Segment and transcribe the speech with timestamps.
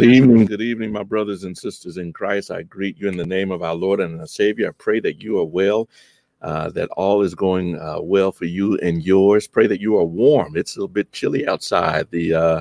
[0.00, 2.50] Good evening, good evening, my brothers and sisters in Christ.
[2.50, 4.70] I greet you in the name of our Lord and our Savior.
[4.70, 5.90] I pray that you are well,
[6.40, 9.46] uh, that all is going uh, well for you and yours.
[9.46, 10.56] Pray that you are warm.
[10.56, 12.10] It's a little bit chilly outside.
[12.10, 12.60] The uh,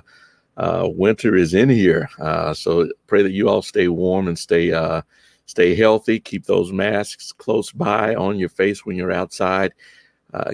[0.57, 4.73] uh winter is in here, uh, so pray that you all stay warm and stay
[4.73, 5.01] uh,
[5.45, 6.19] stay healthy.
[6.19, 9.71] Keep those masks close by on your face when you're outside.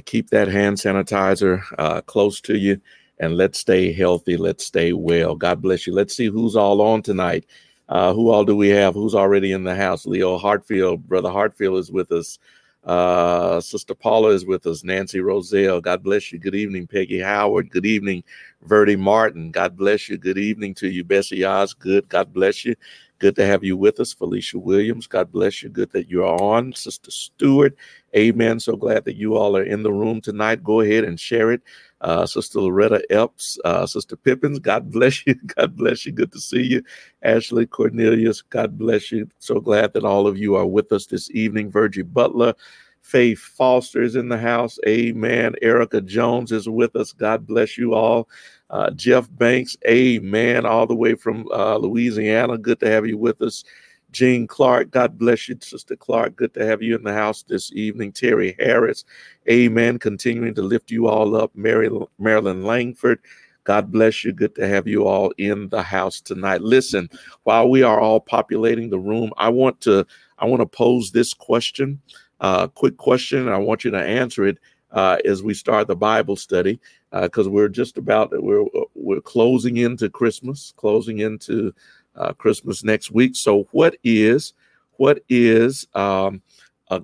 [0.06, 2.80] keep that hand sanitizer close to you
[3.20, 4.38] and let's stay healthy.
[4.38, 5.36] Let's stay well.
[5.36, 5.94] God bless you.
[5.94, 7.46] Let's see who's all on tonight.
[7.88, 8.94] Uh, who all do we have?
[8.96, 10.06] Who's already in the house?
[10.06, 12.40] Leo Hartfield, Brother Hartfield is with us.
[12.84, 14.84] Uh, Sister Paula is with us.
[14.84, 16.38] Nancy Roselle, God bless you.
[16.38, 17.72] Good evening, Peggy Howard.
[17.72, 18.24] Good evening,
[18.64, 19.52] Verdi Martin.
[19.52, 20.18] God bless you.
[20.18, 21.74] Good evening to you, Bessie Oz.
[21.74, 22.08] Good.
[22.10, 22.76] God bless you.
[23.20, 25.08] Good to have you with us, Felicia Williams.
[25.08, 25.70] God bless you.
[25.70, 27.76] Good that you're on, Sister Stewart.
[28.16, 28.60] Amen.
[28.60, 30.64] So glad that you all are in the room tonight.
[30.64, 31.62] Go ahead and share it
[32.02, 35.36] uh, Sister Loretta Epps, uh, Sister Pippins, God bless you.
[35.56, 36.12] God bless you.
[36.12, 36.84] Good to see you.
[37.24, 39.28] Ashley Cornelius, God bless you.
[39.40, 41.72] So glad that all of you are with us this evening.
[41.72, 42.54] Virgie Butler,
[43.02, 44.78] Faith Foster is in the house.
[44.88, 45.56] Amen.
[45.62, 47.12] Erica Jones is with us.
[47.12, 48.30] God bless you all.
[48.70, 50.66] Uh, Jeff Banks, amen.
[50.66, 52.58] All the way from uh, Louisiana.
[52.58, 53.64] Good to have you with us.
[54.12, 56.38] Jean Clark, God bless you, Sister Clark.
[56.38, 58.14] Good to have you in the house this evening.
[58.14, 59.04] Terry Harris,
[59.50, 60.00] amen.
[60.00, 61.52] Continuing to lift you all up.
[61.54, 63.20] Mary, Marilyn Langford,
[63.66, 64.32] God bless you.
[64.32, 66.62] Good to have you all in the house tonight.
[66.62, 67.10] Listen,
[67.44, 70.08] while we are all populating the room, I want to
[70.40, 72.00] I want to pose this question,
[72.40, 73.50] uh, quick question.
[73.50, 74.60] I want you to answer it
[74.92, 76.80] uh, as we start the Bible study,
[77.12, 81.74] because uh, we're just about we're we're closing into Christmas, closing into
[82.16, 83.36] uh, Christmas next week.
[83.36, 84.54] So, what is
[84.98, 86.42] what is um,
[86.90, 87.02] a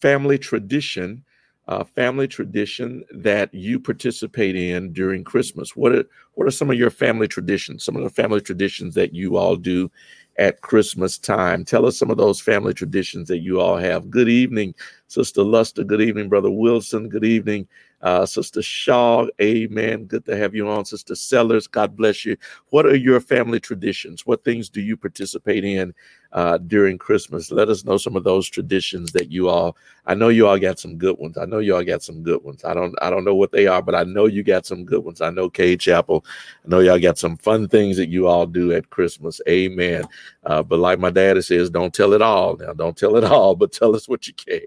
[0.00, 1.22] family tradition?
[1.68, 5.74] Uh, family tradition that you participate in during Christmas?
[5.74, 6.04] What are
[6.34, 7.82] what are some of your family traditions?
[7.84, 9.90] Some of the family traditions that you all do
[10.38, 11.64] at Christmas time.
[11.64, 14.10] Tell us some of those family traditions that you all have.
[14.10, 14.74] Good evening,
[15.08, 15.84] Sister Luster.
[15.84, 17.08] Good evening, Brother Wilson.
[17.08, 17.66] Good evening,
[18.06, 19.26] uh, Sister Shaw.
[19.42, 20.04] Amen.
[20.04, 21.66] Good to have you on, Sister Sellers.
[21.66, 22.36] God bless you.
[22.68, 24.24] What are your family traditions?
[24.24, 25.92] What things do you participate in
[26.30, 27.50] uh, during Christmas?
[27.50, 29.76] Let us know some of those traditions that you all.
[30.06, 31.36] I know you all got some good ones.
[31.36, 32.64] I know you all got some good ones.
[32.64, 32.94] I don't.
[33.02, 35.20] I don't know what they are, but I know you got some good ones.
[35.20, 36.24] I know Cade Chapel.
[36.64, 39.40] I know y'all got some fun things that you all do at Christmas.
[39.48, 40.04] Amen.
[40.44, 42.56] Uh, but like my daddy says, don't tell it all.
[42.56, 44.60] Now, don't tell it all, but tell us what you can.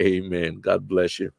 [0.00, 0.60] Amen.
[0.60, 1.30] God bless you.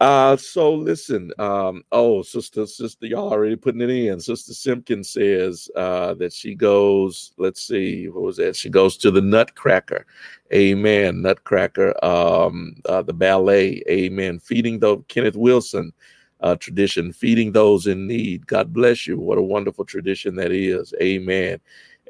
[0.00, 4.18] Uh, so listen, um, oh, sister, sister, y'all already putting it in.
[4.18, 8.56] Sister Simpkins says uh, that she goes, let's see, what was that?
[8.56, 10.06] She goes to the Nutcracker.
[10.54, 11.20] Amen.
[11.20, 13.82] Nutcracker, um, uh, the ballet.
[13.90, 14.38] Amen.
[14.38, 15.92] Feeding the Kenneth Wilson
[16.40, 18.46] uh, tradition, feeding those in need.
[18.46, 19.18] God bless you.
[19.18, 20.94] What a wonderful tradition that is.
[21.02, 21.60] Amen.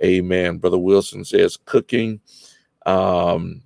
[0.02, 0.58] Amen.
[0.58, 2.20] Brother Wilson says cooking.
[2.86, 3.62] Um,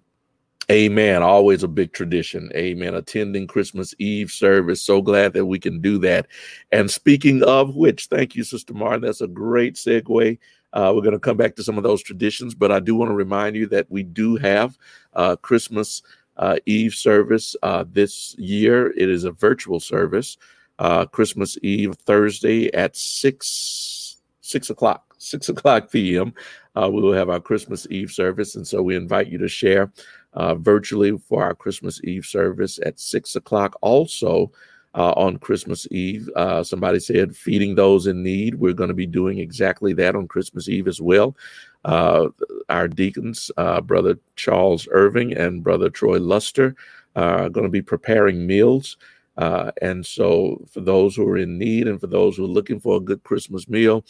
[0.70, 1.22] Amen.
[1.22, 2.50] Always a big tradition.
[2.55, 2.94] Amen.
[2.94, 4.81] Attending Christmas Eve service.
[4.81, 6.26] So glad that we can do that.
[6.72, 9.02] And speaking of which, thank you, Sister Martin.
[9.02, 10.38] That's a great segue.
[10.72, 13.11] Uh, we're going to come back to some of those traditions, but I do want
[13.11, 14.76] to remind you that we do have
[15.12, 16.02] uh, Christmas
[16.37, 18.90] uh, Eve service uh, this year.
[18.96, 20.37] It is a virtual service.
[20.81, 26.32] Uh, Christmas Eve Thursday at six six o'clock, six o'clock p.m.
[26.76, 29.90] Uh, we will have our Christmas Eve service, and so we invite you to share
[30.34, 33.76] uh, virtually for our Christmas Eve service at six o'clock.
[33.80, 34.50] Also,
[34.94, 38.54] uh, on Christmas Eve, uh, somebody said feeding those in need.
[38.54, 41.36] We're going to be doing exactly that on Christmas Eve as well.
[41.84, 42.28] Uh,
[42.68, 46.76] our deacons, uh, Brother Charles Irving and Brother Troy Luster,
[47.16, 48.96] are going to be preparing meals.
[49.36, 52.78] Uh, and so, for those who are in need and for those who are looking
[52.78, 54.04] for a good Christmas meal,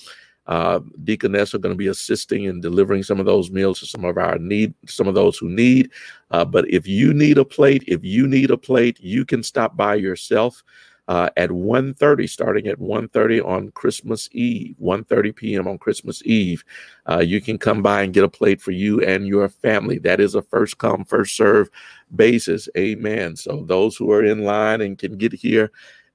[0.47, 4.05] Uh, Deaconess are going to be assisting in delivering some of those meals to some
[4.05, 5.91] of our need, some of those who need.
[6.31, 9.77] Uh, but if you need a plate, if you need a plate, you can stop
[9.77, 10.63] by yourself
[11.09, 16.65] uh, at 1.30 starting at 1.30 on christmas eve 1.30 p.m on christmas eve.
[17.09, 19.99] Uh, you can come by and get a plate for you and your family.
[19.99, 21.69] That is a first come first serve
[22.17, 22.69] basis.
[22.77, 23.37] Amen.
[23.37, 25.71] So those who are in line and can get here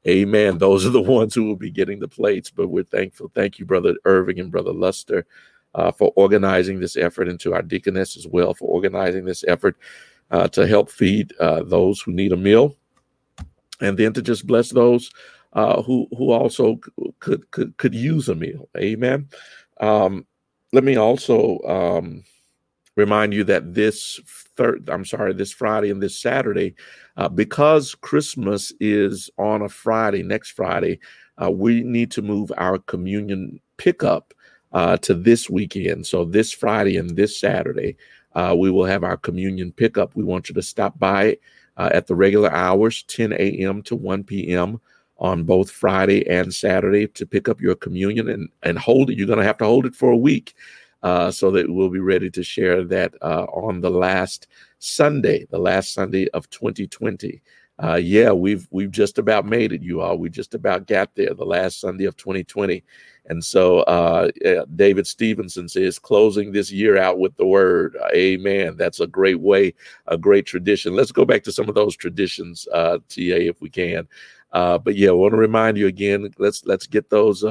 [0.07, 3.59] amen those are the ones who will be getting the plates but we're thankful thank
[3.59, 5.25] you brother irving and brother luster
[5.75, 9.75] uh, for organizing this effort and to our deaconess as well for organizing this effort
[10.31, 12.75] uh, to help feed uh, those who need a meal
[13.81, 15.11] and then to just bless those
[15.53, 16.79] uh, who who also
[17.19, 18.69] could could could use a meal.
[18.77, 19.29] Amen.
[19.79, 20.25] Um,
[20.73, 22.23] let me also um,
[22.99, 24.19] remind you that this
[24.57, 26.75] third, I'm sorry, this Friday and this Saturday,
[27.17, 30.99] uh, because Christmas is on a Friday, next Friday,
[31.41, 34.33] uh, we need to move our communion pickup
[34.73, 36.05] uh, to this weekend.
[36.05, 37.95] So this Friday and this Saturday,
[38.35, 40.15] uh, we will have our communion pickup.
[40.15, 41.37] We want you to stop by
[41.77, 43.81] uh, at the regular hours, 10 a.m.
[43.83, 44.79] to 1 p.m.
[45.17, 49.17] on both Friday and Saturday to pick up your communion and, and hold it.
[49.17, 50.53] You're going to have to hold it for a week
[51.03, 54.47] uh, so that we'll be ready to share that uh, on the last
[54.79, 57.41] Sunday, the last Sunday of 2020.
[57.81, 60.17] Uh, yeah, we've we've just about made it, you all.
[60.17, 62.83] We just about got there, the last Sunday of 2020.
[63.27, 64.29] And so uh,
[64.75, 67.95] David Stevenson says, closing this year out with the word.
[68.13, 68.75] Amen.
[68.75, 69.75] That's a great way,
[70.07, 70.95] a great tradition.
[70.95, 74.07] Let's go back to some of those traditions, uh, TA, if we can.
[74.51, 76.33] Uh, but yeah, I want to remind you again.
[76.37, 77.43] Let's let's get those.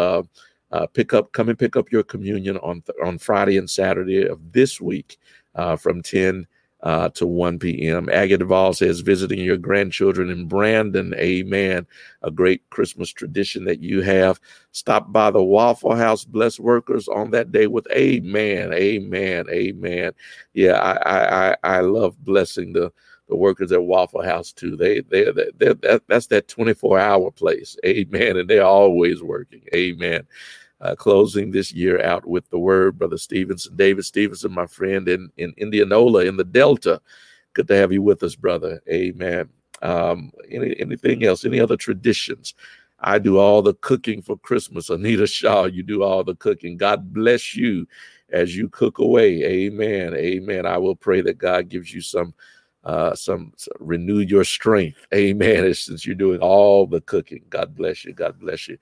[0.71, 4.27] Uh, pick up, come and pick up your communion on th- on Friday and Saturday
[4.27, 5.19] of this week
[5.55, 6.47] uh, from 10
[6.83, 8.09] uh, to 1 p.m.
[8.11, 11.13] Aggie Duvall says, visiting your grandchildren in Brandon.
[11.15, 11.87] Amen.
[12.23, 14.41] A great Christmas tradition that you have.
[14.73, 18.73] Stop by the Waffle House, bless workers on that day with Amen.
[18.73, 19.47] Amen.
[19.51, 20.13] Amen.
[20.55, 22.93] Yeah, I I I love blessing the
[23.29, 24.77] the workers at Waffle House too.
[24.77, 25.25] They they
[25.57, 27.77] they that, that's that 24 hour place.
[27.85, 28.37] Amen.
[28.37, 29.63] And they're always working.
[29.75, 30.27] Amen
[30.81, 35.31] uh, closing this year out with the word, Brother Stevenson, David Stevenson, my friend in,
[35.37, 37.01] in Indianola in the Delta.
[37.55, 38.81] Good to have you with us, brother.
[38.89, 39.49] Amen.
[39.83, 41.45] Um, any, anything else?
[41.45, 42.55] Any other traditions?
[43.01, 44.91] I do all the cooking for Christmas.
[44.91, 46.77] Anita Shaw, you do all the cooking.
[46.77, 47.87] God bless you
[48.31, 49.43] as you cook away.
[49.45, 50.15] Amen.
[50.15, 50.67] Amen.
[50.67, 52.35] I will pray that God gives you some
[52.89, 55.07] uh some, some renew your strength.
[55.15, 55.73] Amen.
[55.75, 57.45] Since you're doing all the cooking.
[57.51, 58.13] God bless you.
[58.13, 58.79] God bless you.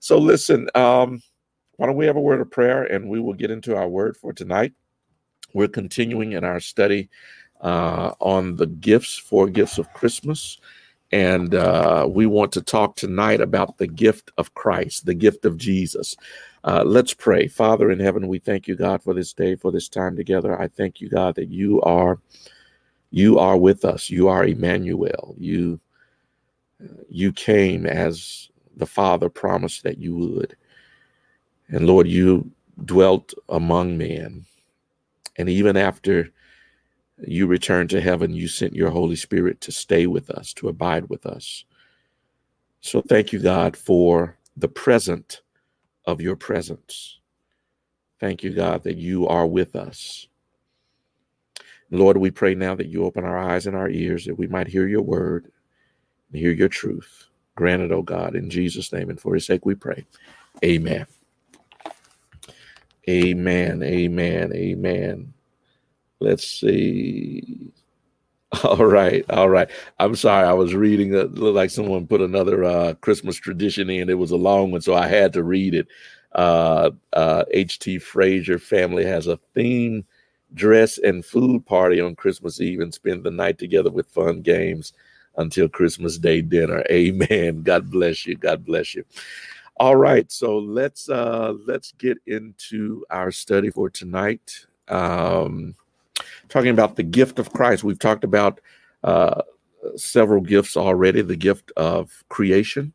[0.00, 1.22] So listen, um,
[1.76, 4.16] why don't we have a word of prayer and we will get into our word
[4.16, 4.72] for tonight?
[5.54, 7.08] We're continuing in our study
[7.60, 10.58] uh, on the gifts, four gifts of Christmas.
[11.12, 15.56] And uh, we want to talk tonight about the gift of Christ, the gift of
[15.56, 16.16] Jesus.
[16.64, 17.46] Uh, let's pray.
[17.46, 20.60] Father in heaven, we thank you, God, for this day, for this time together.
[20.60, 22.18] I thank you, God, that you are
[23.14, 24.10] you are with us.
[24.10, 25.36] You are Emmanuel.
[25.38, 25.78] You
[27.08, 30.56] you came as the Father promised that you would.
[31.68, 32.50] And Lord, you
[32.84, 34.44] dwelt among men.
[35.36, 36.28] And even after
[37.24, 41.08] you returned to heaven, you sent your Holy Spirit to stay with us, to abide
[41.08, 41.64] with us.
[42.80, 45.40] So thank you, God, for the present
[46.04, 47.20] of your presence.
[48.18, 50.26] Thank you, God, that you are with us.
[51.98, 54.68] Lord, we pray now that you open our eyes and our ears that we might
[54.68, 55.50] hear your word
[56.30, 57.26] and hear your truth.
[57.56, 60.04] Grant it, O God, in Jesus' name and for his sake we pray.
[60.64, 61.06] Amen.
[63.08, 63.82] Amen.
[63.82, 64.52] Amen.
[64.54, 65.34] Amen.
[66.20, 67.72] Let's see.
[68.64, 69.68] All right, all right.
[69.98, 70.46] I'm sorry.
[70.46, 71.12] I was reading.
[71.12, 74.08] It looked like someone put another uh, Christmas tradition in.
[74.08, 75.88] It was a long one, so I had to read it.
[76.32, 77.98] Uh, uh, H.T.
[77.98, 80.04] Frazier family has a theme
[80.54, 84.92] dress and food party on Christmas Eve and spend the night together with fun games
[85.36, 86.84] until Christmas Day dinner.
[86.90, 87.62] Amen.
[87.62, 88.36] God bless you.
[88.36, 89.04] God bless you.
[89.78, 94.66] All right, so let's uh let's get into our study for tonight.
[94.88, 95.74] Um
[96.48, 97.82] talking about the gift of Christ.
[97.82, 98.60] We've talked about
[99.02, 99.42] uh
[99.96, 102.92] several gifts already, the gift of creation.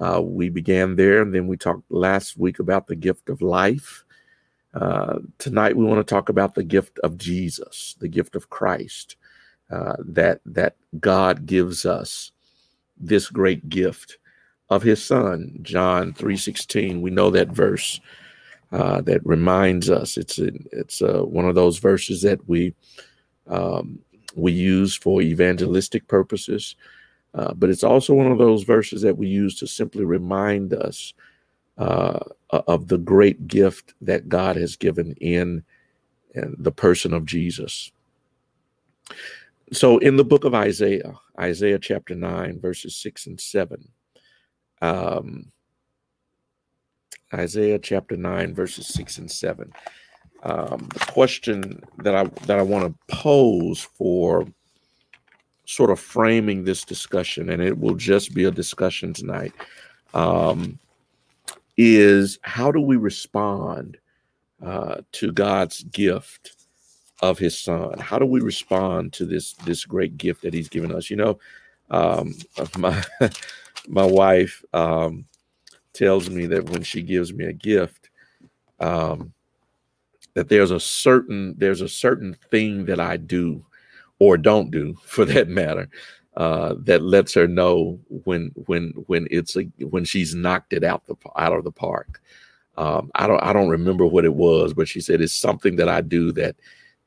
[0.00, 4.04] Uh, we began there, and then we talked last week about the gift of life.
[4.74, 9.16] Uh, tonight, we want to talk about the gift of Jesus, the gift of Christ,
[9.70, 12.32] uh, that that God gives us
[12.98, 14.18] this great gift
[14.70, 18.00] of his son john 3.16 we know that verse
[18.72, 20.16] uh, that reminds us.
[20.16, 22.74] It's a, it's a, one of those verses that we
[23.46, 23.98] um,
[24.34, 26.74] we use for evangelistic purposes.
[27.34, 31.12] Uh, but it's also one of those verses that we use to simply remind us
[31.78, 35.64] uh, of the great gift that God has given in,
[36.34, 37.90] in the person of Jesus.
[39.72, 43.88] So, in the book of Isaiah, Isaiah chapter 9, verses 6 and 7,
[44.82, 45.50] um,
[47.32, 49.72] Isaiah chapter 9, verses 6 and 7.
[50.42, 54.44] Um, the question that I that I want to pose for
[55.66, 59.52] sort of framing this discussion, and it will just be a discussion tonight,
[60.14, 60.78] um,
[61.76, 63.98] is how do we respond
[64.64, 66.56] uh, to God's gift
[67.20, 67.98] of His Son?
[67.98, 71.10] How do we respond to this this great gift that He's given us?
[71.10, 71.38] You know,
[71.90, 72.34] um,
[72.78, 73.02] my
[73.88, 75.26] my wife um,
[75.92, 78.10] tells me that when she gives me a gift,
[78.80, 79.32] um,
[80.34, 83.64] that there's a certain there's a certain thing that I do
[84.18, 85.88] or don't do for that matter
[86.36, 91.04] uh, that lets her know when when when it's a, when she's knocked it out
[91.06, 92.20] the out of the park.
[92.78, 95.88] Um, I don't I don't remember what it was, but she said it's something that
[95.88, 96.56] I do that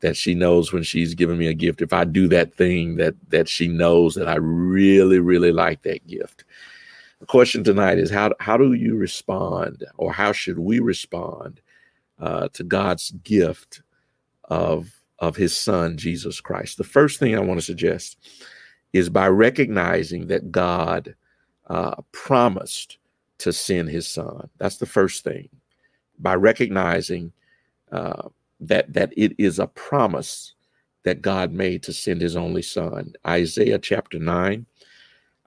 [0.02, 1.82] that she knows when she's giving me a gift.
[1.82, 6.06] If I do that thing that that she knows that I really really like that
[6.06, 6.44] gift.
[7.20, 11.62] The question tonight is how how do you respond, or how should we respond
[12.20, 13.82] uh, to God's gift
[14.44, 16.78] of of His Son Jesus Christ?
[16.78, 18.18] The first thing I want to suggest
[18.96, 21.16] is by recognizing that God
[21.68, 22.98] uh, promised
[23.40, 24.50] to send His Son.
[24.58, 25.50] That's the first thing.
[26.20, 27.34] By recognizing
[27.92, 28.30] uh,
[28.62, 30.54] that that it is a promise
[31.04, 33.14] that God made to send His only Son.
[33.28, 34.66] Isaiah chapter nine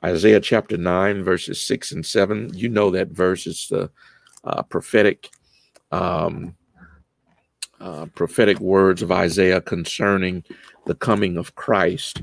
[0.05, 2.53] Isaiah chapter 9, verses 6 and 7.
[2.55, 3.91] You know that verse is the
[4.45, 5.31] uh, prophetic
[5.91, 6.55] um,
[7.81, 10.45] uh, prophetic words of Isaiah concerning
[10.87, 12.23] the coming of Christ.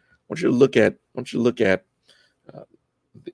[0.31, 1.83] Want you to look at, I want you to look at
[2.53, 2.63] uh,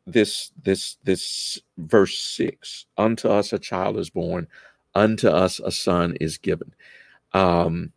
[0.08, 2.88] this this this verse six.
[2.98, 4.48] Unto us a child is born,
[4.96, 6.74] unto us a son is given.
[7.34, 7.92] Um,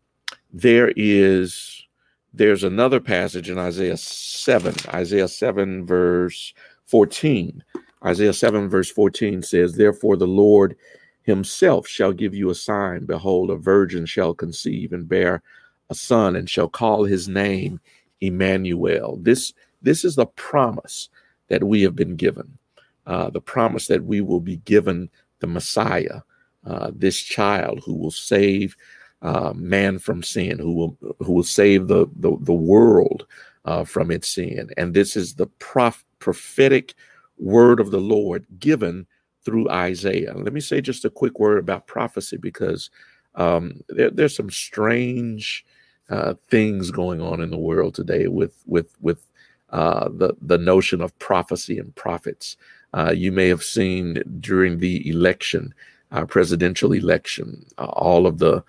[0.53, 1.87] there is
[2.35, 6.53] there's another passage in Isaiah 7, Isaiah 7, verse
[6.85, 7.65] 14.
[8.05, 10.77] Isaiah 7, verse 14 says, Therefore the Lord
[11.23, 13.07] himself shall give you a sign.
[13.07, 15.43] Behold, a virgin shall conceive and bear
[15.89, 17.81] a son, and shall call his name
[18.21, 19.19] Emmanuel.
[19.21, 21.09] This, this is the promise
[21.49, 22.59] that we have been given.
[23.07, 25.11] Uh, the promise that we will be given
[25.41, 26.21] the Messiah,
[26.67, 28.77] uh, this child who will save
[29.23, 33.27] uh, man from sin, who will who will save the the, the world
[33.65, 34.71] uh, from its sin.
[34.77, 36.95] And this is the prof- prophetic
[37.39, 39.07] word of the Lord given
[39.45, 40.35] through Isaiah.
[40.37, 42.91] Let me say just a quick word about prophecy because
[43.35, 45.65] um, there, there's some strange
[46.11, 49.25] uh, things going on in the world today with with with
[49.71, 52.57] uh, the the notion of prophecy and prophets.
[52.93, 55.73] Uh, you may have seen during the election,
[56.11, 58.63] uh, presidential election, uh, all of the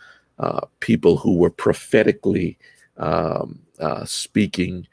[0.80, 2.58] people who were prophetically
[2.98, 3.60] um,
[4.06, 4.88] speaking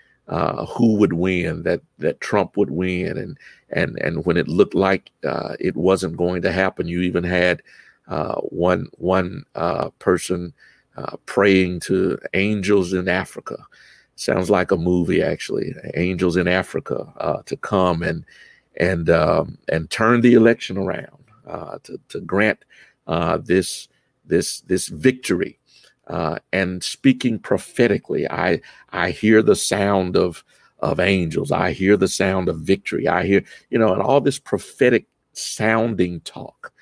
[0.68, 3.38] who would win, that that Trump would win, and
[3.70, 5.10] and and when it looked like
[5.60, 7.62] it wasn't going to happen, you even had
[8.50, 9.44] one one
[9.98, 10.52] person
[10.98, 13.56] uh, praying to angels in Africa.
[14.16, 15.74] Sounds like a movie, actually.
[15.94, 18.24] Angels in Africa uh, to come and
[18.76, 21.24] and um, and turn the election around
[21.84, 22.64] to to grant
[23.44, 23.88] this
[24.26, 25.58] this this victory
[26.08, 28.28] uh, and speaking prophetically.
[28.28, 30.44] I I hear the sound of
[30.80, 31.52] of angels.
[31.52, 33.08] I hear the sound of victory.
[33.08, 36.72] I hear you know, and all this prophetic sounding talk.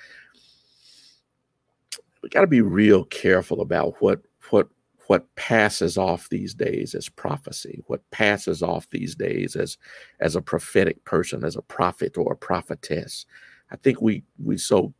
[2.26, 4.66] We got to be real careful about what what
[5.06, 9.78] what passes off these days as prophecy, what passes off these days as
[10.18, 13.26] as a prophetic person, as a prophet or a prophetess.
[13.70, 14.92] I think we we so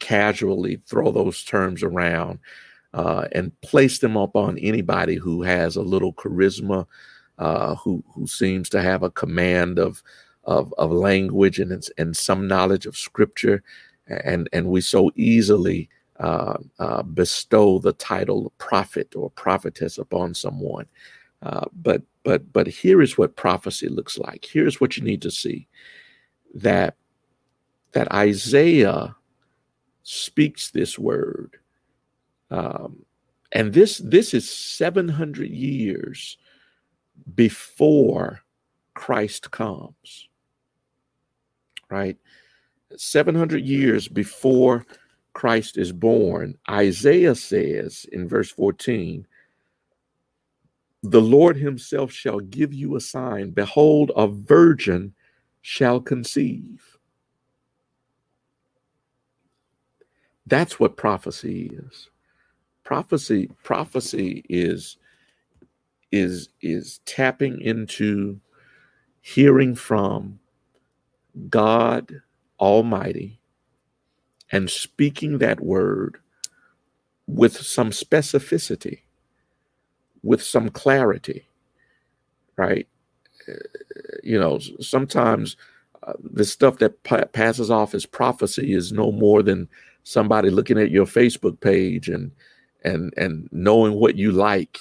[0.00, 2.40] casually throw those terms around
[2.94, 6.84] uh, and place them up on anybody who has a little charisma,
[7.38, 10.02] uh, who who seems to have a command of
[10.42, 13.62] of, of language and and some knowledge of scripture,
[14.08, 20.86] and and we so easily uh, uh bestow the title prophet or prophetess upon someone.
[21.42, 24.44] Uh, but but but here is what prophecy looks like.
[24.44, 25.68] Here's what you need to see
[26.54, 26.96] that
[27.92, 29.14] that Isaiah
[30.02, 31.58] speaks this word.
[32.50, 33.04] Um,
[33.52, 36.36] and this this is 700 years
[37.34, 38.40] before
[38.94, 40.28] Christ comes.
[41.90, 42.16] Right?
[42.96, 44.84] 700 years before
[45.38, 49.24] Christ is born, Isaiah says in verse 14,
[51.04, 53.50] the Lord himself shall give you a sign.
[53.50, 55.14] Behold, a virgin
[55.62, 56.98] shall conceive.
[60.44, 62.10] That's what prophecy is.
[62.82, 64.96] Prophecy, prophecy is
[66.10, 68.40] is is tapping into
[69.20, 70.40] hearing from
[71.48, 72.22] God
[72.58, 73.37] Almighty
[74.52, 76.18] and speaking that word
[77.26, 79.00] with some specificity
[80.22, 81.46] with some clarity,
[82.56, 82.86] right?
[84.22, 85.56] You know, sometimes
[86.06, 89.68] uh, the stuff that pa- passes off as prophecy is no more than
[90.04, 92.32] somebody looking at your Facebook page and
[92.84, 94.78] and and knowing what you like,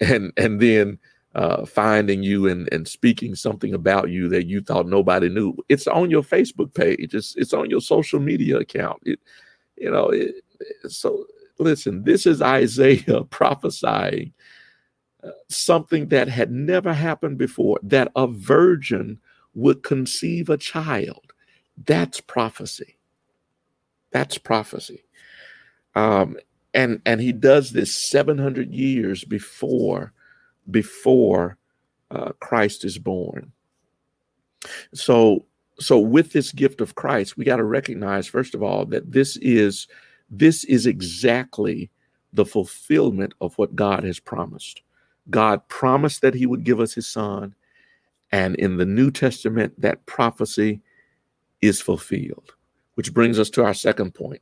[0.00, 0.98] and and then
[1.34, 5.56] uh, finding you and and speaking something about you that you thought nobody knew.
[5.68, 7.14] It's on your Facebook page.
[7.14, 9.00] It's it's on your social media account.
[9.04, 9.20] It,
[9.76, 10.44] you know, it,
[10.88, 11.24] so
[11.58, 12.04] listen.
[12.04, 14.32] This is Isaiah prophesying
[15.48, 19.18] something that had never happened before that a virgin
[19.54, 21.32] would conceive a child.
[21.86, 22.96] That's prophecy.
[24.12, 25.04] That's prophecy.
[25.94, 26.36] Um,
[26.72, 30.12] and and he does this 700 years before
[30.70, 31.56] before
[32.10, 33.52] uh, Christ is born.
[34.94, 35.46] So
[35.78, 39.36] so with this gift of Christ, we got to recognize first of all that this
[39.38, 39.88] is
[40.30, 41.90] this is exactly
[42.32, 44.82] the fulfillment of what God has promised.
[45.28, 47.54] God promised that he would give us his son.
[48.32, 50.80] And in the New Testament, that prophecy
[51.60, 52.54] is fulfilled,
[52.94, 54.40] which brings us to our second point.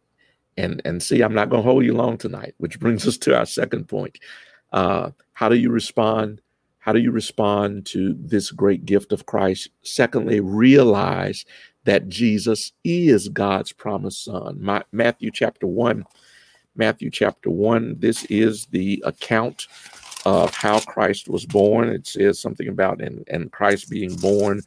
[0.57, 3.37] And, and see, I'm not going to hold you long tonight, which brings us to
[3.37, 4.19] our second point.
[4.73, 6.41] Uh, how do you respond?
[6.81, 9.69] How do you respond to this great gift of Christ?
[9.83, 11.45] Secondly, realize
[11.85, 14.59] that Jesus is God's promised son.
[14.61, 16.05] My, Matthew chapter 1,
[16.75, 19.69] Matthew chapter 1, this is the account
[20.27, 21.89] of how Christ was born.
[21.89, 24.63] It says something about and, and Christ being born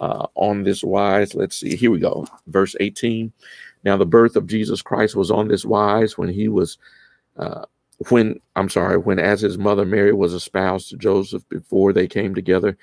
[0.00, 1.36] uh, on this wise.
[1.36, 1.76] Let's see.
[1.76, 2.26] Here we go.
[2.48, 3.32] Verse 18.
[3.84, 6.76] Now the birth of Jesus Christ was on this wise when he was
[7.36, 7.66] uh,
[8.10, 12.34] when I'm sorry, when as his mother Mary was espoused to Joseph before they came
[12.34, 12.76] together,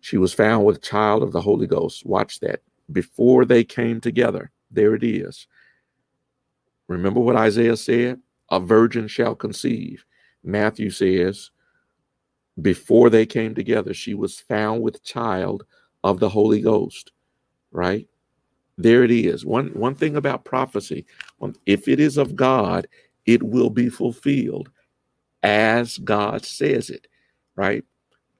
[0.00, 2.04] she was found with child of the Holy Ghost.
[2.04, 2.60] Watch that.
[2.92, 5.46] Before they came together, there it is.
[6.86, 8.20] Remember what Isaiah said?
[8.50, 10.04] A virgin shall conceive.
[10.44, 11.50] Matthew says,
[12.62, 15.64] before they came together, she was found with child
[16.02, 17.12] of the Holy Ghost,
[17.70, 18.06] right?
[18.76, 19.44] There it is.
[19.44, 21.04] One one thing about prophecy,
[21.40, 22.86] um, if it is of God,
[23.28, 24.70] it will be fulfilled
[25.44, 27.08] as God says it,
[27.56, 27.84] right?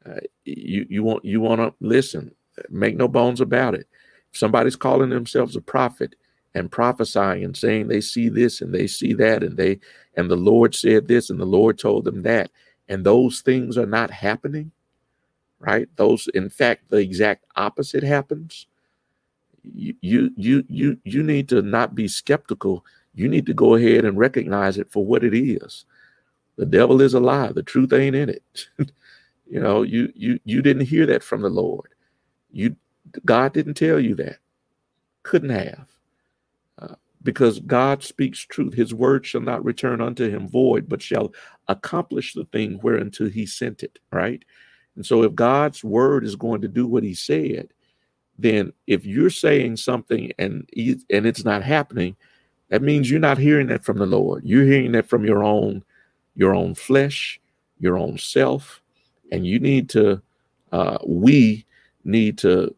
[0.07, 2.35] Uh, you you want you want to listen.
[2.71, 3.87] Make no bones about it.
[4.33, 6.17] If somebody's calling themselves a prophet
[6.55, 9.81] and prophesying and saying they see this and they see that and they
[10.17, 12.51] and the Lord said this and the Lord told them that
[12.89, 14.73] and those things are not happening,
[15.61, 15.89] right?
[15.97, 18.67] Those, in fact, the exact opposite happens.
[19.63, 22.85] You, you, you, you, you need to not be skeptical.
[23.19, 25.85] You need to go ahead and recognize it for what it is.
[26.57, 27.51] The devil is a lie.
[27.51, 28.43] The truth ain't in it.
[28.79, 31.95] you know, you, you, you didn't hear that from the Lord.
[32.53, 32.77] You,
[33.25, 34.39] God didn't tell you that.
[35.25, 35.89] Couldn't have
[36.81, 38.75] uh, because God speaks truth.
[38.75, 41.33] His word shall not return unto him void, but shall
[41.67, 44.45] accomplish the thing whereunto he sent it, right?
[44.95, 47.69] And so if God's word is going to do what he said,
[48.39, 50.69] then if you're saying something and
[51.11, 52.15] and it's not happening,
[52.71, 54.45] that means you're not hearing that from the Lord.
[54.45, 55.85] You're hearing that from your own
[56.35, 57.41] your own flesh,
[57.81, 58.81] your own self,
[59.33, 60.23] and you need to
[60.73, 61.67] uh, we
[62.05, 62.75] need to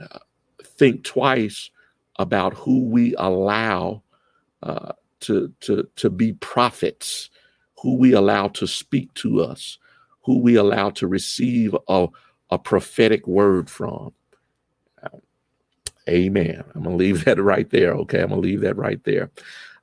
[0.00, 0.18] uh,
[0.64, 1.70] think twice
[2.18, 4.02] about who we allow
[4.62, 7.30] uh, to, to, to be prophets,
[7.80, 9.78] who we allow to speak to us,
[10.22, 12.06] who we allow to receive a,
[12.50, 14.12] a prophetic word from.
[16.08, 16.64] Amen.
[16.74, 17.92] I'm going to leave that right there.
[17.94, 18.20] Okay.
[18.20, 19.30] I'm going to leave that right there.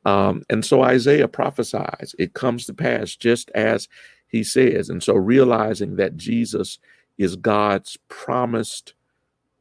[0.06, 3.88] Um, and so Isaiah prophesies, it comes to pass just as
[4.28, 4.90] he says.
[4.90, 6.80] And so realizing that Jesus
[7.18, 8.94] is God's promised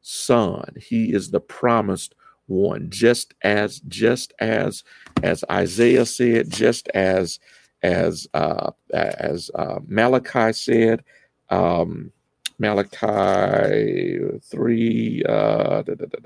[0.01, 2.15] son, he is the promised
[2.49, 4.83] one just as just as
[5.21, 7.39] as isaiah said just as
[7.83, 11.03] as uh as uh, malachi said
[11.51, 12.11] um
[12.59, 16.19] malachi 3 uh da, da, da,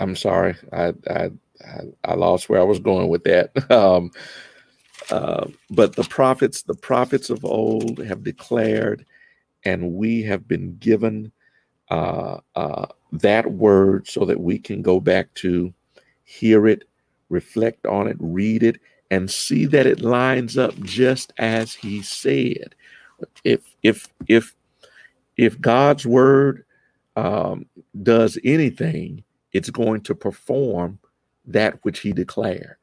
[0.00, 1.30] I'm sorry, I, I
[2.04, 3.52] I lost where I was going with that.
[3.70, 4.10] Um,
[5.10, 9.06] uh, but the prophets, the prophets of old, have declared,
[9.64, 11.32] and we have been given
[11.90, 15.74] uh, uh, that word so that we can go back to
[16.24, 16.84] hear it,
[17.30, 22.74] reflect on it, read it, and see that it lines up just as He said.
[23.44, 24.54] If if if
[25.36, 26.64] if God's word
[27.16, 27.66] um,
[28.02, 30.98] does anything, it's going to perform
[31.46, 32.76] that which He declared.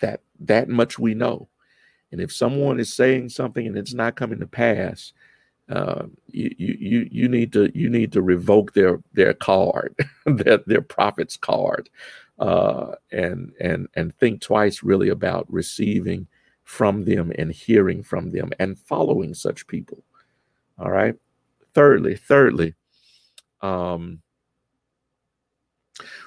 [0.00, 1.48] That that much we know.
[2.12, 5.12] And if someone is saying something and it's not coming to pass,
[5.70, 9.94] uh, you, you you need to you need to revoke their their card,
[10.26, 11.88] their their prophet's card,
[12.40, 16.26] uh, and and and think twice really about receiving
[16.70, 20.04] from them and hearing from them and following such people.
[20.78, 21.16] All right.
[21.74, 22.74] Thirdly, thirdly,
[23.60, 24.22] um,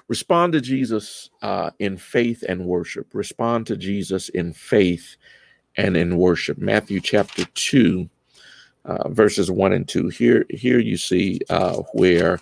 [0.09, 3.07] respond to Jesus uh, in faith and worship.
[3.13, 5.15] Respond to Jesus in faith
[5.77, 6.57] and in worship.
[6.57, 8.09] Matthew chapter 2,
[8.83, 10.09] uh, verses 1 and 2.
[10.09, 12.37] Here, here you see uh, where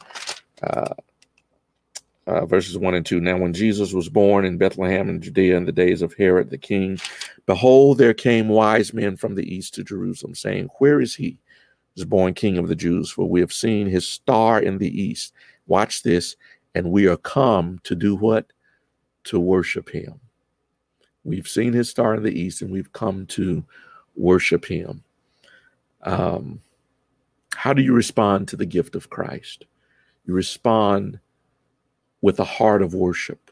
[2.28, 3.20] uh, verses 1 and 2.
[3.20, 6.58] Now, when Jesus was born in Bethlehem in Judea in the days of Herod the
[6.58, 7.00] king,
[7.46, 11.38] behold, there came wise men from the east to Jerusalem, saying, Where is he?
[11.96, 15.34] Is born king of the Jews, for we have seen his star in the east.
[15.68, 16.38] Watch this,
[16.74, 18.46] and we are come to do what?
[19.26, 20.20] To worship him.
[21.24, 23.64] We've seen his star in the east and we've come to
[24.16, 25.04] worship him.
[26.04, 26.62] Um,
[27.56, 29.66] how do you respond to the gift of Christ?
[30.26, 31.20] You respond
[32.22, 33.52] with a heart of worship.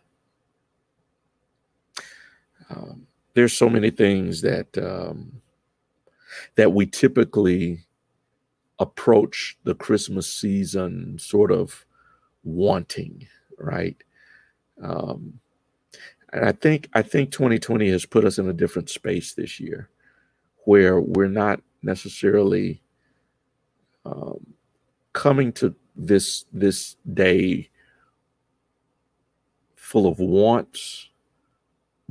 [2.69, 5.41] Um, there's so many things that um,
[6.55, 7.85] that we typically
[8.79, 11.85] approach the Christmas season sort of
[12.43, 13.27] wanting,
[13.57, 13.97] right?
[14.81, 15.39] Um,
[16.31, 19.89] and I think I think 2020 has put us in a different space this year,
[20.65, 22.81] where we're not necessarily
[24.05, 24.45] um,
[25.13, 27.68] coming to this this day
[29.89, 31.09] full of wants,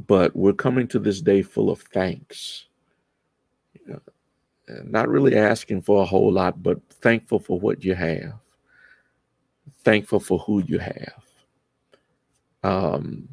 [0.08, 2.66] but we're coming to this day full of thanks.
[4.84, 8.34] Not really asking for a whole lot, but thankful for what you have,
[9.84, 11.22] thankful for who you have.
[12.64, 13.28] Um,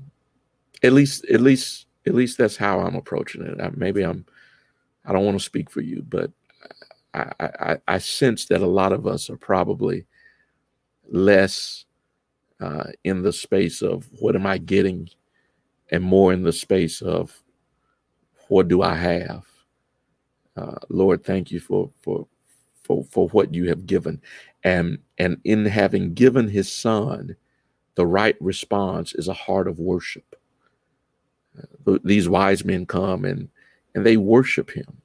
[0.84, 4.24] at least at least at least that's how i'm approaching it I, maybe i'm
[5.06, 6.32] i don't want to speak for you but
[7.16, 10.06] I, I, I sense that a lot of us are probably
[11.10, 11.85] less
[12.66, 15.08] uh, in the space of what am i getting
[15.92, 17.44] and more in the space of
[18.48, 19.46] what do i have?
[20.58, 22.28] Uh, lord thank you for for
[22.84, 24.22] for for what you have given.
[24.64, 27.36] And and in having given his son
[27.96, 30.36] the right response is a heart of worship.
[32.04, 33.50] These wise men come and
[33.94, 35.02] and they worship him.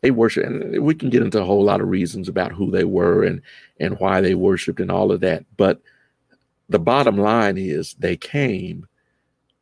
[0.00, 2.84] They worship and we can get into a whole lot of reasons about who they
[2.84, 3.42] were and
[3.80, 5.80] and why they worshiped and all of that but
[6.68, 8.86] the bottom line is they came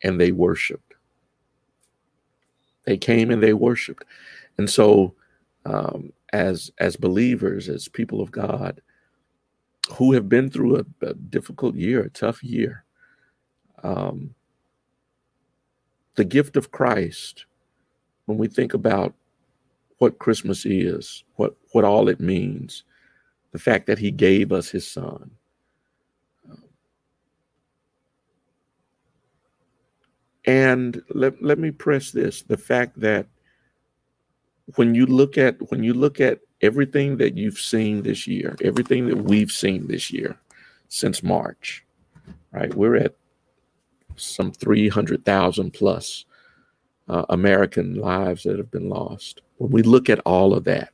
[0.03, 0.95] and they worshiped
[2.85, 4.05] they came and they worshiped
[4.59, 5.15] and so
[5.67, 8.81] um, as as believers as people of god
[9.95, 12.85] who have been through a, a difficult year a tough year
[13.83, 14.35] um,
[16.17, 17.47] the gift of Christ,
[18.27, 19.15] when we think about
[19.99, 22.85] what Christmas is, what, what all it means,
[23.53, 25.31] the fact that he gave us his son.
[30.51, 33.29] And let, let me press this the fact that
[34.75, 39.07] when you look at when you look at everything that you've seen this year, everything
[39.07, 40.37] that we've seen this year
[40.89, 41.85] since March,
[42.51, 42.75] right?
[42.75, 43.15] We're at
[44.17, 46.25] some 300,000 plus
[47.09, 49.43] uh, American lives that have been lost.
[49.59, 50.93] When we look at all of that,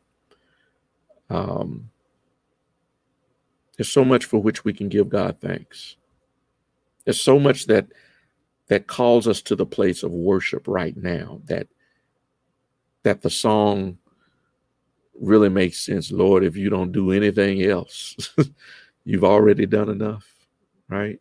[1.30, 1.88] um,
[3.78, 5.96] there's so much for which we can give God thanks.
[7.06, 7.86] There's so much that
[8.68, 11.40] that calls us to the place of worship right now.
[11.44, 11.68] That
[13.02, 13.98] that the song
[15.20, 16.10] really makes sense.
[16.10, 18.16] Lord, if you don't do anything else,
[19.04, 20.26] you've already done enough,
[20.88, 21.20] right?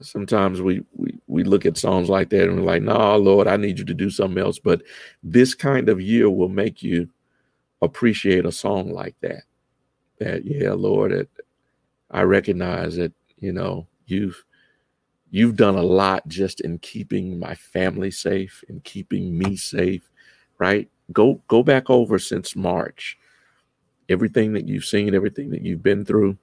[0.00, 3.56] sometimes we, we we look at songs like that and we're like, "No, Lord, I
[3.56, 4.82] need you to do something else." But
[5.22, 7.08] this kind of year will make you
[7.82, 9.42] appreciate a song like that.
[10.18, 11.30] That yeah, Lord, it,
[12.10, 14.44] I recognize that you know you've
[15.30, 20.10] you've done a lot just in keeping my family safe and keeping me safe.
[20.58, 20.88] Right?
[21.12, 23.18] Go go back over since March.
[24.08, 26.38] Everything that you've seen, everything that you've been through.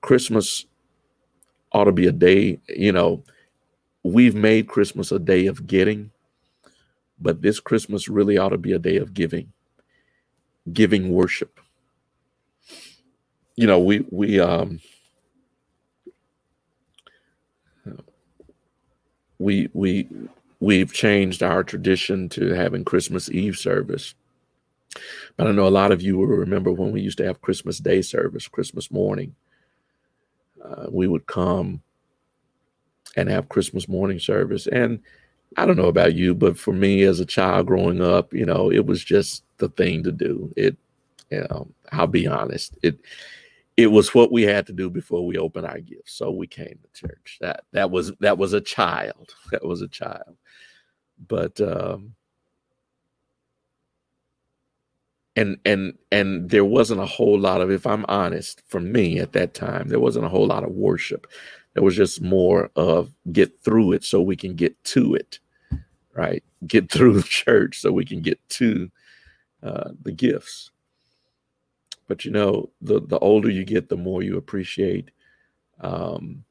[0.00, 0.66] Christmas
[1.72, 3.22] ought to be a day, you know,
[4.02, 6.10] we've made Christmas a day of getting,
[7.20, 9.52] but this Christmas really ought to be a day of giving,
[10.72, 11.60] giving worship.
[13.56, 14.80] You know, we we um
[19.38, 20.08] we we
[20.60, 24.14] we've changed our tradition to having Christmas Eve service.
[25.36, 27.78] But I know a lot of you will remember when we used to have Christmas
[27.78, 29.34] Day service, Christmas morning.
[30.64, 31.82] Uh, we would come
[33.16, 34.66] and have Christmas morning service.
[34.66, 35.00] And
[35.56, 38.70] I don't know about you, but for me as a child growing up, you know,
[38.70, 40.52] it was just the thing to do.
[40.56, 40.76] It,
[41.30, 42.98] you know, I'll be honest, it
[43.78, 46.14] it was what we had to do before we opened our gifts.
[46.14, 47.38] So we came to church.
[47.40, 49.34] That that was that was a child.
[49.52, 50.36] That was a child.
[51.28, 52.16] But um
[55.36, 59.32] and and and there wasn't a whole lot of if i'm honest for me at
[59.32, 61.28] that time there wasn't a whole lot of worship
[61.74, 65.38] there was just more of get through it so we can get to it
[66.14, 68.90] right get through church so we can get to
[69.62, 70.72] uh, the gifts
[72.08, 75.10] but you know the the older you get the more you appreciate
[75.80, 76.44] um,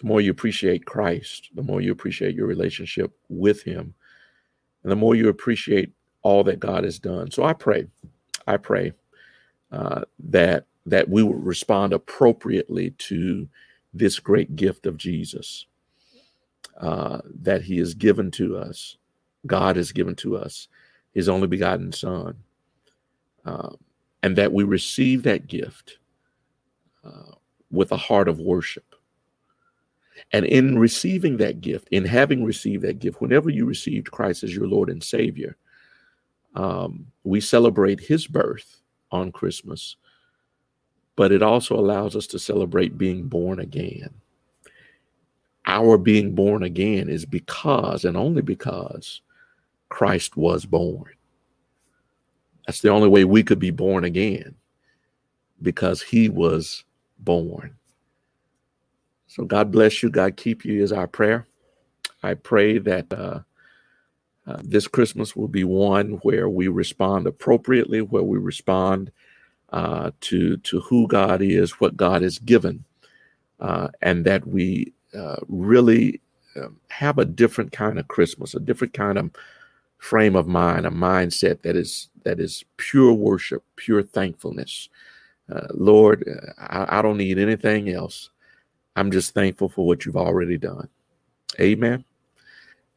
[0.00, 3.94] the more you appreciate christ the more you appreciate your relationship with him
[4.82, 7.86] and the more you appreciate all that god has done so i pray
[8.48, 8.92] I pray
[9.70, 13.48] uh, that that we will respond appropriately to
[13.92, 15.66] this great gift of Jesus
[16.80, 18.96] uh, that He has given to us.
[19.46, 20.68] God has given to us
[21.12, 22.36] His only begotten Son,
[23.44, 23.70] uh,
[24.22, 25.98] and that we receive that gift
[27.04, 27.32] uh,
[27.70, 28.94] with a heart of worship.
[30.32, 34.54] And in receiving that gift, in having received that gift, whenever you received Christ as
[34.54, 35.56] your Lord and Savior,
[36.54, 39.96] um, we celebrate his birth on Christmas,
[41.16, 44.10] but it also allows us to celebrate being born again.
[45.66, 49.20] Our being born again is because and only because
[49.88, 51.12] Christ was born.
[52.68, 54.54] That's the only way we could be born again
[55.62, 56.84] because he was
[57.18, 57.76] born.
[59.26, 60.10] So God bless you.
[60.10, 61.46] God keep you is our prayer.
[62.22, 63.40] I pray that uh,
[64.46, 69.10] uh, this Christmas will be one where we respond appropriately, where we respond
[69.70, 72.84] uh, to to who God is, what God has given,
[73.60, 76.20] uh, and that we uh, really
[76.54, 79.30] um, have a different kind of Christmas, a different kind of
[79.98, 84.88] frame of mind, a mindset that is that is pure worship, pure thankfulness.
[85.52, 86.24] Uh, Lord,
[86.58, 88.30] I, I don't need anything else.
[88.96, 90.88] I'm just thankful for what you've already done.
[91.60, 92.04] Amen.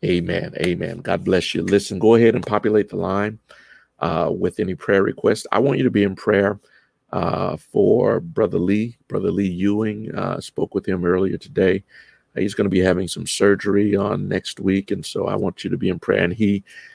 [0.04, 0.54] Amen.
[0.58, 0.98] Amen.
[0.98, 1.62] God bless you.
[1.62, 3.40] Listen, go ahead and populate the line
[4.00, 5.46] uh, with any prayer requests.
[5.52, 6.60] I want you to be in prayer
[7.12, 8.98] uh, for Brother Lee.
[9.08, 11.84] Brother Lee Ewing uh, spoke with him earlier today.
[12.36, 15.70] He's going to be having some surgery on next week, and so I want you
[15.70, 16.24] to be in prayer.
[16.24, 16.91] And he uh, uh,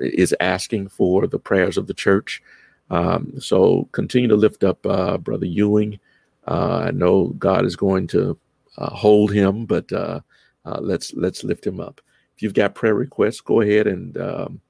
[0.00, 2.42] is asking for the prayers of the church.
[2.90, 6.00] Um, so continue to lift up uh, Brother Ewing.
[6.46, 8.38] I know God is going to
[8.76, 10.20] hold him, but uh,
[10.80, 12.00] let's let's lift him up.
[12.36, 14.60] If you've got prayer requests, go ahead and um,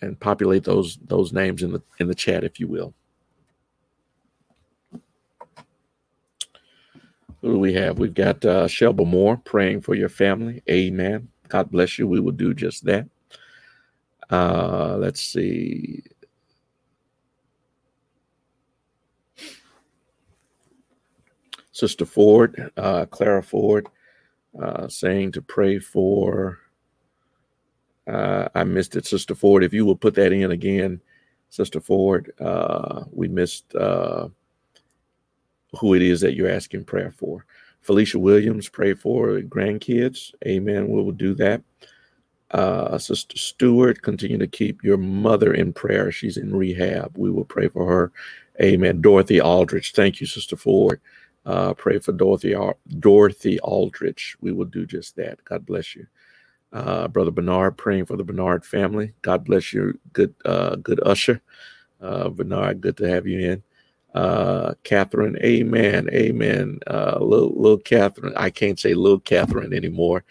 [0.00, 2.94] and populate those those names in the in the chat, if you will.
[7.40, 7.98] Who do we have?
[7.98, 10.62] We've got uh, Moore praying for your family.
[10.70, 11.31] Amen.
[11.52, 12.08] God bless you.
[12.08, 13.06] We will do just that.
[14.30, 16.02] Uh, let's see.
[21.72, 23.86] Sister Ford, uh, Clara Ford,
[24.60, 26.58] uh, saying to pray for.
[28.08, 29.62] Uh, I missed it, Sister Ford.
[29.62, 31.02] If you will put that in again,
[31.50, 34.28] Sister Ford, uh, we missed uh,
[35.78, 37.44] who it is that you're asking prayer for.
[37.82, 40.32] Felicia Williams, pray for grandkids.
[40.46, 40.88] Amen.
[40.88, 41.62] We will do that.
[42.50, 46.12] Uh, Sister Stewart, continue to keep your mother in prayer.
[46.12, 47.16] She's in rehab.
[47.16, 48.12] We will pray for her.
[48.60, 49.00] Amen.
[49.00, 51.00] Dorothy Aldrich, thank you, Sister Ford.
[51.46, 52.54] Uh, pray for Dorothy
[53.00, 54.36] Dorothy Aldrich.
[54.40, 55.42] We will do just that.
[55.44, 56.06] God bless you.
[56.72, 59.12] Uh, Brother Bernard, praying for the Bernard family.
[59.22, 59.98] God bless you.
[60.12, 61.40] Good, uh, good usher.
[62.00, 63.62] Uh, Bernard, good to have you in.
[64.14, 66.78] Uh, Catherine, amen, amen.
[66.86, 70.24] Uh, little, little Catherine, I can't say little Catherine anymore.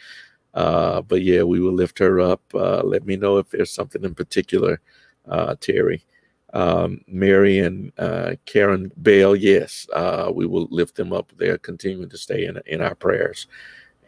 [0.54, 2.41] Uh, but yeah, we will lift her up.
[2.54, 4.82] Uh, let me know if there's something in particular,
[5.28, 6.06] uh, Terry
[6.54, 11.32] um, Mary and uh, Karen Bale, yes, uh, we will lift them up.
[11.38, 13.48] They're continuing to stay in, in our prayers.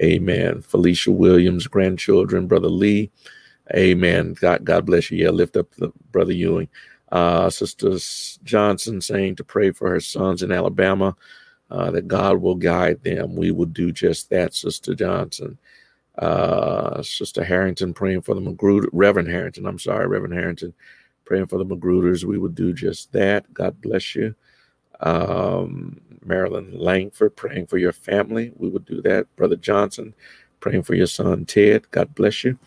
[0.01, 0.61] Amen.
[0.61, 3.11] Felicia Williams, grandchildren, Brother Lee.
[3.73, 4.33] Amen.
[4.33, 5.23] God, God bless you.
[5.23, 6.67] Yeah, lift up the Brother Ewing.
[7.13, 7.91] Uh, Sister
[8.43, 11.07] Johnson saying to pray for her sons in Alabama.
[11.71, 13.35] uh, that God will guide them.
[13.35, 15.57] We will do just that, Sister Johnson.
[16.17, 20.73] Uh, Sister Harrington praying for the Magruder, Reverend Harrington, I'm sorry, Reverend Harrington
[21.25, 22.25] praying for the Magruders.
[22.25, 23.53] We will do just that.
[23.53, 24.35] God bless you.
[25.01, 28.53] Um, Marilyn Langford praying for your family.
[28.57, 29.33] We will do that.
[29.37, 30.15] Brother Johnson
[30.61, 31.89] praying for your son Ted.
[31.91, 32.57] God bless you.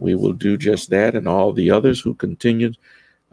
[0.00, 1.14] We will do just that.
[1.16, 2.76] And all the others who continued.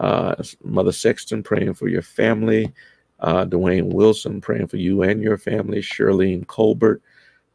[0.00, 2.72] Uh, Mother Sexton praying for your family.
[3.20, 5.80] Uh, Dwayne Wilson praying for you and your family.
[5.80, 7.00] Shirlene Colbert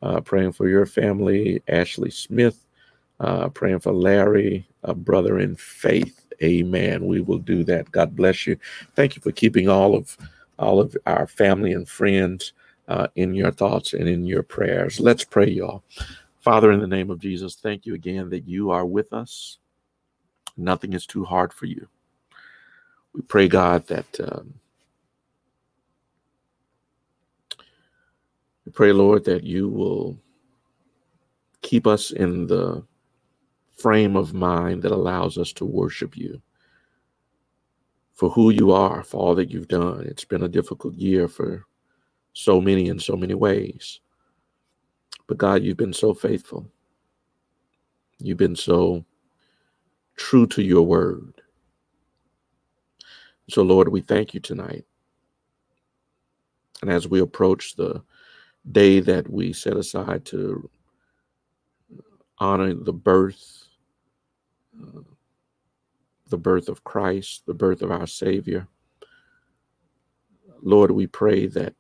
[0.01, 1.61] uh, praying for your family.
[1.67, 2.65] Ashley Smith
[3.19, 6.25] uh, praying for Larry, a brother in faith.
[6.43, 7.05] Amen.
[7.05, 7.91] We will do that.
[7.91, 8.57] God bless you.
[8.95, 10.17] Thank you for keeping all of
[10.57, 12.53] all of our family and friends
[12.87, 14.99] uh, in your thoughts and in your prayers.
[14.99, 15.83] Let's pray, y'all.
[16.39, 19.59] Father, in the name of Jesus, thank you again that you are with us.
[20.57, 21.87] Nothing is too hard for you.
[23.13, 24.55] We pray, God, that um,
[28.65, 30.17] we pray, Lord, that you will
[31.61, 32.83] keep us in the
[33.77, 36.41] frame of mind that allows us to worship you
[38.13, 40.05] for who you are, for all that you've done.
[40.07, 41.65] It's been a difficult year for
[42.33, 43.99] so many in so many ways.
[45.27, 46.67] But God, you've been so faithful.
[48.19, 49.05] You've been so
[50.17, 51.40] true to your word.
[53.51, 54.85] So, Lord, we thank you tonight.
[56.81, 58.01] And as we approach the
[58.71, 60.69] day that we set aside to
[62.37, 63.67] honor the birth,
[64.81, 65.01] uh,
[66.29, 68.67] the birth of Christ, the birth of our Savior.
[70.61, 71.75] Lord, we pray that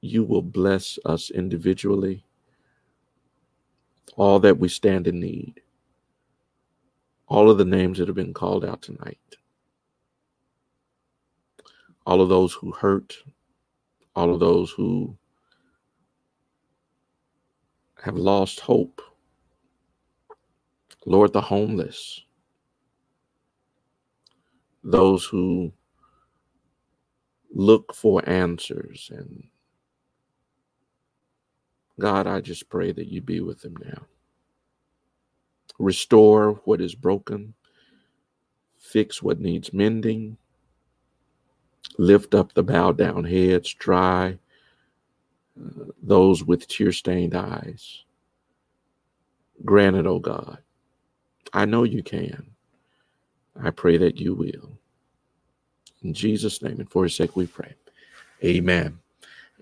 [0.00, 2.24] you will bless us individually,
[4.16, 5.60] all that we stand in need,
[7.28, 9.18] all of the names that have been called out tonight,
[12.10, 13.14] all of those who hurt,
[14.16, 15.16] all of those who
[18.02, 19.00] have lost hope.
[21.06, 22.22] Lord, the homeless,
[24.82, 25.72] those who
[27.54, 29.08] look for answers.
[29.14, 29.44] And
[32.00, 34.02] God, I just pray that you be with them now.
[35.78, 37.54] Restore what is broken,
[38.80, 40.38] fix what needs mending,
[41.98, 44.38] lift up the bowed down heads, dry
[45.60, 48.04] uh, those with tear stained eyes.
[49.64, 50.58] Grant it, O oh God.
[51.52, 52.46] I know you can.
[53.62, 54.78] I pray that you will.
[56.02, 57.74] In Jesus' name and for his sake we pray.
[58.42, 58.98] Amen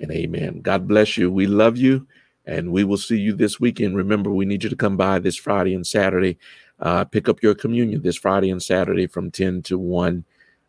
[0.00, 0.60] and amen.
[0.60, 1.32] God bless you.
[1.32, 2.06] We love you
[2.46, 3.96] and we will see you this weekend.
[3.96, 6.38] Remember, we need you to come by this Friday and Saturday.
[6.78, 10.24] Uh, pick up your communion this Friday and Saturday from 10 to 1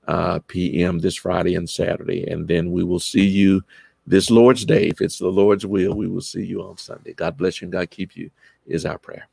[0.09, 0.99] uh, p.m.
[0.99, 2.27] this Friday and Saturday.
[2.29, 3.63] And then we will see you
[4.07, 4.87] this Lord's Day.
[4.87, 7.13] If it's the Lord's will, we will see you on Sunday.
[7.13, 8.31] God bless you and God keep you,
[8.67, 9.27] is our prayer.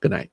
[0.00, 0.32] Good night.